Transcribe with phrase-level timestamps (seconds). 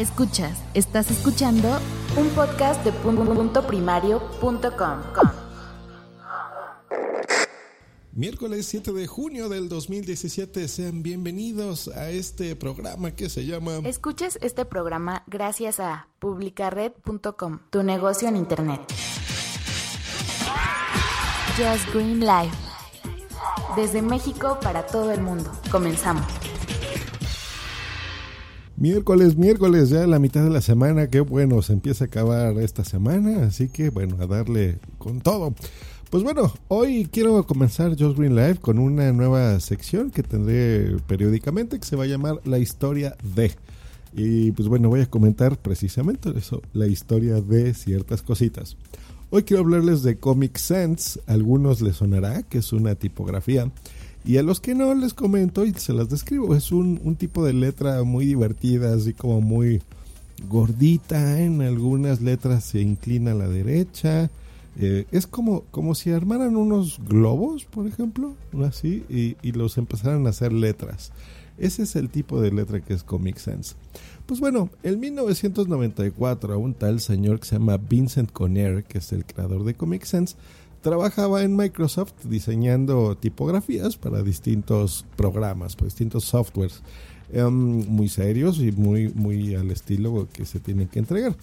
[0.00, 1.78] Escuchas, estás escuchando
[2.16, 5.28] un podcast de punto primario.com.
[8.12, 13.72] Miércoles 7 de junio del 2017, sean bienvenidos a este programa que se llama...
[13.84, 18.80] Escuches este programa gracias a publicared.com, tu negocio en Internet.
[21.58, 22.56] Just Green Life.
[23.76, 25.52] Desde México para todo el mundo.
[25.70, 26.49] Comenzamos.
[28.80, 32.82] Miércoles, miércoles, ya la mitad de la semana, qué bueno, se empieza a acabar esta
[32.82, 35.54] semana, así que bueno, a darle con todo.
[36.08, 41.78] Pues bueno, hoy quiero comenzar Just Green Live con una nueva sección que tendré periódicamente
[41.78, 43.52] que se va a llamar La historia de.
[44.14, 48.78] Y pues bueno, voy a comentar precisamente eso, la historia de ciertas cositas.
[49.28, 53.70] Hoy quiero hablarles de Comic Sans, algunos les sonará que es una tipografía
[54.24, 56.54] y a los que no les comento y se las describo.
[56.54, 59.82] Es un, tipo de letra muy divertida, así como muy
[60.48, 61.40] gordita.
[61.40, 64.30] En algunas letras se inclina a la derecha.
[64.78, 70.26] Eh, es como, como si armaran unos globos, por ejemplo, así, y, y, los empezaran
[70.26, 71.12] a hacer letras.
[71.58, 73.76] Ese es el tipo de letra que es Comic Sans.
[74.26, 79.12] Pues bueno, en 1994 a un tal señor que se llama Vincent Conner, que es
[79.12, 80.36] el creador de Comic Sans,
[80.80, 86.82] trabajaba en Microsoft diseñando tipografías para distintos programas, para distintos softwares
[87.32, 91.36] em, muy serios y muy, muy al estilo que se tienen que entregar.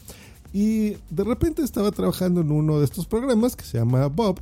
[0.53, 4.39] Y de repente estaba trabajando en uno de estos programas que se llama Bob.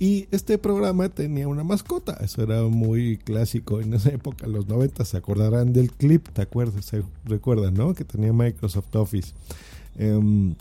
[0.00, 2.16] Y este programa tenía una mascota.
[2.20, 5.04] Eso era muy clásico en esa época, los 90.
[5.04, 6.84] Se acordarán del clip, ¿te acuerdas?
[6.84, 7.94] Se recuerdan, ¿no?
[7.94, 9.32] Que tenía Microsoft Office.
[9.96, 10.54] Em,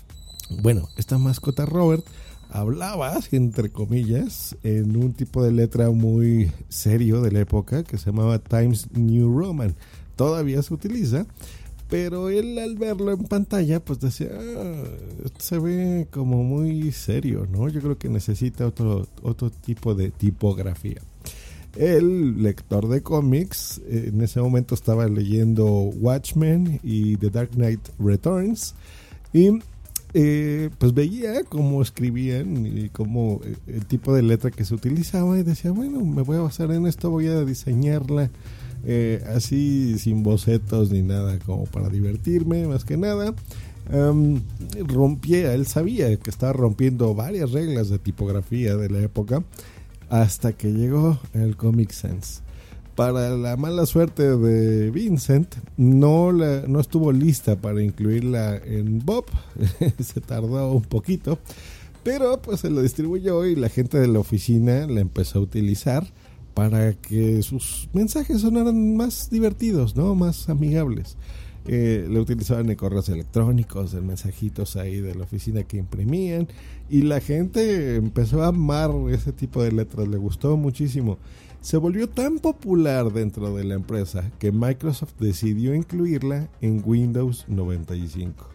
[0.61, 2.03] bueno, esta mascota Robert
[2.50, 8.08] hablaba, entre comillas, en un tipo de letra muy serio de la época que se
[8.08, 9.75] llamaba Times New Roman.
[10.16, 11.25] Todavía se utiliza,
[11.90, 14.84] pero él al verlo en pantalla, pues decía, ah,
[15.38, 17.69] se ve como muy serio, ¿no?
[17.69, 21.02] Yo creo que necesita otro, otro tipo de tipografía.
[21.75, 28.74] El lector de cómics en ese momento estaba leyendo Watchmen y The Dark Knight Returns
[29.31, 29.59] y
[30.13, 35.38] eh, pues veía cómo escribían y cómo eh, el tipo de letra que se utilizaba
[35.38, 38.29] y decía, bueno, me voy a basar en esto, voy a diseñarla
[38.85, 43.34] eh, así sin bocetos ni nada, como para divertirme más que nada.
[44.85, 49.44] rompía, él sabía que estaba rompiendo varias reglas de tipografía de la época
[50.09, 52.44] hasta que llegó el Comic Sans
[52.97, 59.25] para la mala suerte de Vincent, no, no estuvo lista para incluirla en Bob.
[60.00, 61.38] se tardó un poquito.
[62.02, 66.12] Pero pues se lo distribuyó y la gente de la oficina la empezó a utilizar
[66.56, 70.16] para que sus mensajes sonaran más divertidos, ¿no?
[70.16, 71.18] Más amigables.
[71.67, 76.47] Eh, le utilizaban en correos electrónicos, en mensajitos ahí de la oficina que imprimían
[76.89, 81.17] y la gente empezó a amar ese tipo de letras, le gustó muchísimo
[81.61, 88.47] se volvió tan popular dentro de la empresa que Microsoft decidió incluirla en Windows 95.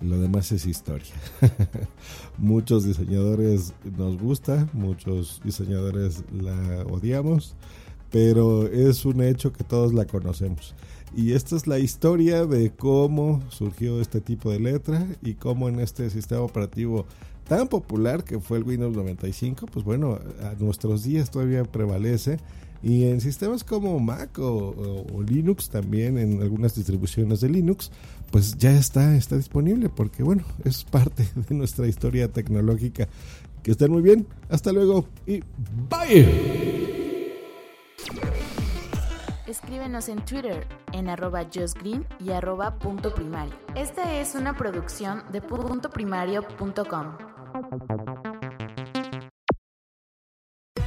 [0.00, 1.12] Lo demás es historia.
[2.38, 7.56] muchos diseñadores nos gusta, muchos diseñadores la odiamos,
[8.10, 10.74] pero es un hecho que todos la conocemos.
[11.16, 15.80] Y esta es la historia de cómo surgió este tipo de letra y cómo en
[15.80, 17.06] este sistema operativo
[17.48, 22.36] tan popular que fue el Windows 95, pues bueno, a nuestros días todavía prevalece.
[22.82, 27.90] Y en sistemas como Mac o, Linux, también en algunas distribuciones de Linux,
[28.30, 33.08] pues ya está, está disponible porque bueno, es parte de nuestra historia tecnológica.
[33.62, 35.40] Que estén muy bien, hasta luego y
[35.88, 36.75] bye.
[39.46, 43.54] Escríbenos en Twitter en arroba justgreen y arroba punto primario.
[43.76, 47.16] Esta es una producción de punto primario.com.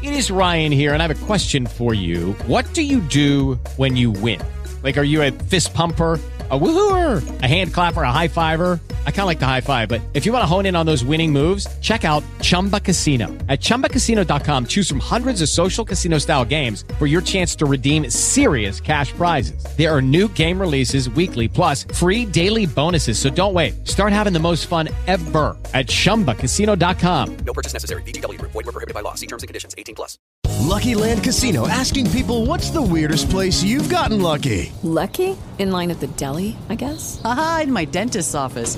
[0.01, 2.33] It is Ryan here, and I have a question for you.
[2.47, 4.41] What do you do when you win?
[4.83, 6.19] Like, are you a fist pumper?
[6.51, 8.79] A woohooer, a hand clapper, a high fiver.
[9.09, 10.85] I kind of like the high five, but if you want to hone in on
[10.85, 13.25] those winning moves, check out Chumba Casino.
[13.49, 18.07] At ChumbaCasino.com, choose from hundreds of social casino style games for your chance to redeem
[18.11, 19.63] serious cash prizes.
[19.77, 23.19] There are new game releases weekly, plus free daily bonuses.
[23.19, 23.87] So don't wait.
[23.87, 27.37] Start having the most fun ever at ChumbaCasino.com.
[27.45, 28.03] No purchase necessary.
[28.03, 28.51] VGW Group.
[28.51, 29.15] Void were prohibited by law.
[29.15, 29.73] See terms and conditions.
[29.77, 30.19] 18 plus.
[30.59, 34.71] Lucky Land Casino asking people what's the weirdest place you've gotten lucky?
[34.83, 35.35] Lucky?
[35.57, 37.19] In line at the deli, I guess?
[37.23, 38.77] Aha, in my dentist's office.